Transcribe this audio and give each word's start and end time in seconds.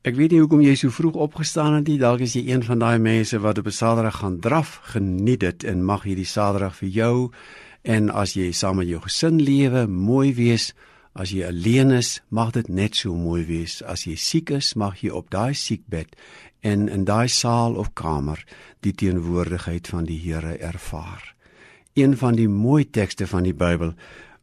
Ek 0.00 0.14
weet 0.16 0.32
nie 0.32 0.38
hoekom 0.40 0.62
jy 0.64 0.72
so 0.80 0.88
vroeg 0.96 1.18
opgestaan 1.20 1.74
het 1.76 1.90
nie. 1.90 1.98
Dalk 2.00 2.22
is 2.24 2.32
jy 2.32 2.46
een 2.48 2.62
van 2.64 2.80
daai 2.80 2.96
mense 3.04 3.36
wat 3.44 3.58
op 3.60 3.66
'n 3.68 3.76
Saterdag 3.78 4.16
gaan 4.22 4.38
draf. 4.40 4.80
Geniet 4.96 5.40
dit 5.40 5.64
en 5.64 5.84
mag 5.84 6.02
hierdie 6.08 6.24
Saterdag 6.24 6.74
vir 6.76 6.88
jou 6.88 7.30
en 7.82 8.10
as 8.10 8.32
jy 8.32 8.52
saam 8.52 8.76
met 8.76 8.88
jou 8.88 9.00
gesin 9.00 9.42
lewe, 9.42 9.86
mooi 9.86 10.34
wees. 10.34 10.72
As 11.12 11.30
jy 11.30 11.44
alleen 11.44 11.90
is, 11.90 12.22
mag 12.30 12.50
dit 12.52 12.68
net 12.68 12.96
so 12.96 13.14
mooi 13.14 13.44
wees. 13.44 13.82
As 13.82 14.04
jy 14.04 14.16
siek 14.16 14.50
is, 14.50 14.74
mag 14.74 15.02
jy 15.02 15.10
op 15.10 15.30
daai 15.30 15.54
siekbed 15.54 16.16
en 16.60 16.88
in 16.88 17.04
daai 17.04 17.28
saal 17.28 17.74
of 17.74 17.92
kamer 17.92 18.44
die 18.80 18.92
teenwoordigheid 18.92 19.88
van 19.88 20.04
die 20.04 20.18
Here 20.18 20.56
ervaar. 20.58 21.34
Een 21.94 22.16
van 22.16 22.34
die 22.34 22.48
mooi 22.48 22.90
tekste 22.90 23.26
van 23.26 23.42
die 23.42 23.54
Bybel 23.54 23.94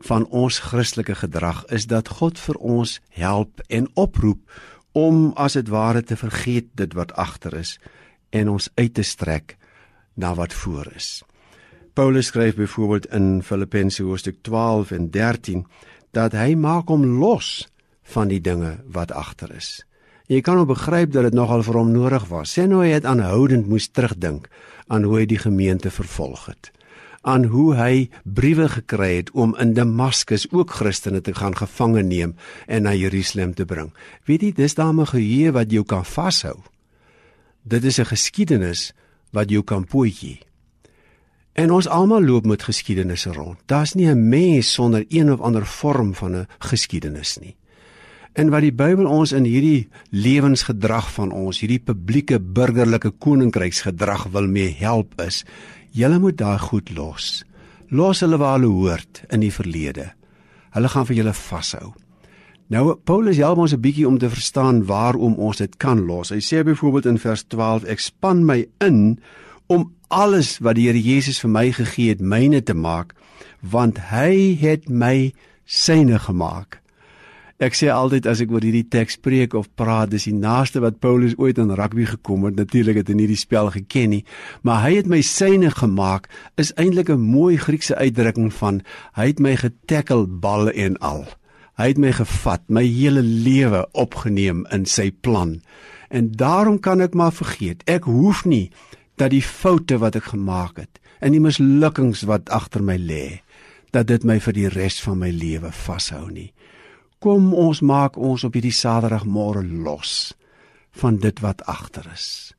van 0.00 0.26
ons 0.26 0.58
Christelike 0.58 1.14
gedrag 1.14 1.64
is 1.66 1.86
dat 1.86 2.08
God 2.08 2.38
vir 2.38 2.56
ons 2.56 3.00
help 3.10 3.60
en 3.68 3.88
oproep 3.94 4.40
om 4.92 5.32
as 5.40 5.56
dit 5.58 5.68
ware 5.68 6.02
te 6.02 6.16
vergeet 6.16 6.68
dit 6.76 6.94
wat 6.94 7.12
agter 7.12 7.54
is 7.58 7.78
en 8.30 8.48
ons 8.48 8.68
uit 8.74 8.94
te 8.94 9.02
strek 9.02 9.56
na 10.14 10.34
wat 10.34 10.52
voor 10.52 10.92
is. 10.96 11.22
Paulus 11.92 12.26
skryf 12.32 12.56
byvoorbeeld 12.56 13.06
in 13.12 13.42
Filippense 13.42 14.02
hoofstuk 14.02 14.42
12 14.42 14.90
en 14.90 15.10
13 15.10 15.66
dat 16.10 16.32
hy 16.32 16.54
maak 16.54 16.88
hom 16.88 17.04
los 17.20 17.68
van 18.02 18.28
die 18.28 18.40
dinge 18.40 18.78
wat 18.88 19.12
agter 19.12 19.52
is. 19.56 19.82
Jy 20.28 20.40
kan 20.40 20.60
ook 20.60 20.72
begryp 20.72 21.12
dat 21.12 21.28
dit 21.28 21.36
nogal 21.36 21.64
vir 21.64 21.76
hom 21.76 21.90
nodig 21.92 22.24
was. 22.28 22.52
Sê 22.56 22.64
nou 22.68 22.80
hy 22.84 22.92
het 22.94 23.04
aanhoudend 23.08 23.68
moes 23.68 23.88
terugdink 23.88 24.48
aan 24.88 25.04
hoe 25.04 25.18
hy 25.20 25.26
die 25.28 25.40
gemeente 25.40 25.90
vervolg 25.90 26.46
het 26.52 26.72
aan 27.22 27.44
hoe 27.44 27.74
hy 27.74 28.08
briewe 28.24 28.68
gekry 28.68 29.16
het 29.16 29.30
om 29.30 29.54
in 29.62 29.74
Damaskus 29.74 30.48
ook 30.50 30.70
Christene 30.70 31.20
te 31.20 31.34
gaan 31.34 31.56
gevange 31.56 32.02
neem 32.02 32.34
en 32.66 32.82
na 32.82 32.94
Jerusalem 32.94 33.54
te 33.54 33.64
bring. 33.64 33.92
Weet 34.26 34.42
jy, 34.42 34.52
dis 34.52 34.74
daarmee 34.74 35.06
geheue 35.06 35.52
wat 35.52 35.70
jou 35.70 35.84
kan 35.84 36.04
vashou. 36.04 36.58
Dit 37.62 37.84
is 37.84 37.98
'n 37.98 38.10
geskiedenis 38.10 38.92
wat 39.30 39.50
jou 39.50 39.62
kan 39.62 39.84
pootjie. 39.84 40.40
En 41.52 41.70
ons 41.70 41.88
almal 41.88 42.24
loop 42.24 42.46
met 42.46 42.62
geskiedenisse 42.62 43.32
rond. 43.32 43.58
Daar's 43.66 43.94
nie 43.94 44.08
'n 44.08 44.28
mens 44.28 44.72
sonder 44.72 45.04
een 45.08 45.32
of 45.32 45.40
ander 45.40 45.66
vorm 45.66 46.14
van 46.14 46.36
'n 46.36 46.46
geskiedenis 46.58 47.38
nie. 47.38 47.56
En 48.32 48.48
wat 48.48 48.60
die 48.60 48.72
Bybel 48.72 49.06
ons 49.06 49.32
in 49.32 49.44
hierdie 49.44 49.88
lewensgedrag 50.10 51.10
van 51.12 51.32
ons, 51.32 51.60
hierdie 51.60 51.82
publieke 51.84 52.40
burgerlike 52.40 53.10
koninkryksgedrag 53.10 54.24
wil 54.32 54.46
mee 54.46 54.70
help 54.78 55.20
is, 55.20 55.44
Julle 55.92 56.18
moet 56.18 56.38
daai 56.40 56.58
goed 56.58 56.90
los. 56.96 57.42
Los 57.92 58.22
hulle 58.24 58.38
waar 58.40 58.56
hulle 58.56 58.72
hoort 58.72 59.24
in 59.28 59.42
die 59.44 59.52
verlede. 59.52 60.12
Hulle 60.72 60.88
gaan 60.88 61.06
vir 61.06 61.18
julle 61.20 61.34
vashou. 61.36 61.92
Nou 62.72 62.94
Paulus 63.04 63.36
help 63.36 63.58
ons 63.58 63.74
'n 63.74 63.80
bietjie 63.80 64.08
om 64.08 64.18
te 64.18 64.30
verstaan 64.30 64.84
waarom 64.86 65.34
ons 65.34 65.56
dit 65.56 65.76
kan 65.76 66.00
los. 66.06 66.30
Hy 66.30 66.40
sê 66.40 66.64
byvoorbeeld 66.64 67.06
in 67.06 67.18
vers 67.18 67.44
12: 67.44 67.84
Ek 67.84 68.00
span 68.00 68.44
my 68.44 68.66
in 68.80 69.20
om 69.66 69.92
alles 70.08 70.58
wat 70.58 70.74
die 70.74 70.86
Here 70.86 71.00
Jesus 71.00 71.40
vir 71.40 71.50
my 71.50 71.72
gegee 71.72 72.08
het 72.08 72.20
myne 72.20 72.62
te 72.62 72.74
maak, 72.74 73.14
want 73.60 73.98
hy 73.98 74.56
het 74.60 74.88
my 74.88 75.32
syne 75.64 76.18
gemaak. 76.18 76.81
Ek 77.62 77.76
sê 77.78 77.86
altyd 77.94 78.26
as 78.26 78.40
ek 78.42 78.50
oor 78.50 78.64
hierdie 78.66 78.88
teks 78.90 79.14
spreek 79.20 79.52
of 79.54 79.68
praat, 79.78 80.10
dis 80.10 80.24
die 80.26 80.34
naaste 80.34 80.80
wat 80.82 80.96
Paulus 80.98 81.36
ooit 81.38 81.60
aan 81.62 81.70
rugby 81.78 82.08
gekom 82.10 82.48
het. 82.48 82.56
Natuurlik 82.58 82.96
het 82.98 83.12
hy 83.12 83.14
nie 83.20 83.28
die 83.30 83.38
spel 83.38 83.68
geken 83.70 84.10
nie, 84.16 84.24
maar 84.66 84.80
hy 84.82 84.96
het 84.96 85.10
my 85.10 85.20
syne 85.22 85.70
gemaak 85.70 86.26
is 86.58 86.72
eintlik 86.74 87.12
'n 87.14 87.22
mooi 87.22 87.54
Griekse 87.62 87.94
uitdrukking 87.94 88.50
van 88.50 88.82
hy 89.14 89.26
het 89.30 89.38
my 89.38 89.54
getackle 89.54 90.26
bal 90.26 90.72
en 90.74 90.98
al. 90.98 91.22
Hy 91.78 91.86
het 91.94 91.98
my 91.98 92.10
gevat, 92.12 92.62
my 92.68 92.82
hele 92.82 93.22
lewe 93.22 93.86
opgeneem 93.92 94.66
in 94.72 94.84
sy 94.84 95.10
plan. 95.10 95.62
En 96.10 96.32
daarom 96.32 96.80
kan 96.80 97.00
ek 97.00 97.14
maar 97.14 97.32
vergeet. 97.32 97.82
Ek 97.86 98.04
hoef 98.04 98.44
nie 98.44 98.70
dat 99.16 99.30
die 99.30 99.42
foute 99.42 99.98
wat 99.98 100.16
ek 100.16 100.34
gemaak 100.34 100.76
het 100.76 100.98
en 101.20 101.30
die 101.32 101.40
mislukkings 101.40 102.22
wat 102.26 102.50
agter 102.50 102.82
my 102.82 102.98
lê, 102.98 103.40
dat 103.92 104.06
dit 104.06 104.24
my 104.24 104.40
vir 104.40 104.52
die 104.52 104.68
res 104.68 105.00
van 105.00 105.18
my 105.18 105.30
lewe 105.30 105.70
vashou 105.70 106.30
nie. 106.30 106.52
Kom 107.22 107.52
ons 107.54 107.78
maak 107.86 108.16
ons 108.18 108.42
op 108.42 108.56
hierdie 108.58 108.74
Saterdagmôre 108.74 109.62
los 109.62 110.32
van 110.98 111.20
dit 111.22 111.38
wat 111.44 111.62
agter 111.70 112.08
is. 112.10 112.50